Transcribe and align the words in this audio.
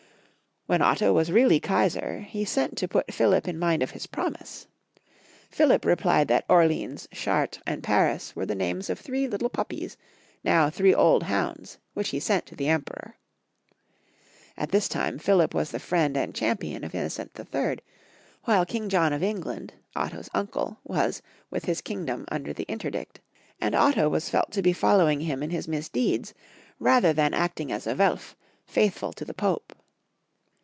When 0.67 0.81
Otto 0.83 1.11
was 1.11 1.31
reaUy 1.31 1.59
Kaisar, 1.59 2.23
he 2.27 2.45
sent 2.45 2.77
to 2.77 2.87
put 2.87 3.13
Philip 3.13 3.45
in 3.45 3.59
mind 3.59 3.83
of 3.83 3.91
his 3.91 4.07
promise. 4.07 4.67
Philip 5.49 5.83
replied 5.83 6.29
that 6.29 6.45
Orieans, 6.47 7.09
Chartres, 7.13 7.61
and 7.67 7.83
Paris 7.83 8.33
were 8.37 8.45
the 8.45 8.55
names 8.55 8.89
of 8.89 8.97
three 8.97 9.27
little 9.27 9.49
puppies, 9.49 9.97
now 10.45 10.69
three 10.69 10.93
old 10.95 11.23
hounds 11.23 11.77
which 11.93 12.09
he 12.09 12.21
sent 12.21 12.45
to 12.45 12.55
the 12.55 12.69
Emperor! 12.69 13.15
At 14.55 14.69
this 14.71 14.87
time 14.87 15.19
Philip 15.19 15.53
was 15.53 15.71
the 15.71 15.79
friend 15.79 16.15
and 16.15 16.33
champion 16.33 16.85
of 16.85 16.95
Innocent 16.95 17.37
III., 17.37 17.79
while 18.45 18.65
King 18.65 18.87
John 18.87 19.11
of 19.11 19.21
England, 19.23 19.73
Otto's 19.93 20.29
imcle, 20.29 20.77
was 20.85 21.21
with 21.49 21.65
his 21.65 21.81
kingdom 21.81 22.23
under 22.31 22.53
the 22.53 22.63
interdict, 22.69 23.19
and 23.59 23.75
Otto 23.75 24.07
was 24.07 24.29
felt 24.29 24.53
to 24.53 24.61
be 24.61 24.71
following 24.71 25.19
him 25.21 25.43
in 25.43 25.49
his 25.49 25.67
mis 25.67 25.89
deeds, 25.89 26.33
rather 26.79 27.11
than 27.11 27.33
acting 27.33 27.73
as 27.73 27.85
a 27.87 27.95
Welf, 27.95 28.37
faithful 28.65 29.11
to 29.13 29.25
the 29.25 29.33
Pope. 29.33 29.73